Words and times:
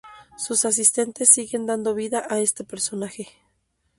Sus 0.35 0.65
asistentes 0.65 1.29
siguen 1.29 1.67
dando 1.67 1.93
vida 1.93 2.25
a 2.27 2.39
este 2.39 2.63
personaje. 2.63 3.27